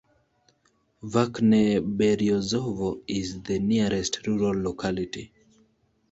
Verkhneberyozovo 1.03 3.03
is 3.05 3.39
the 3.43 3.59
nearest 3.59 4.25
rural 4.25 4.59
locality. 4.59 5.31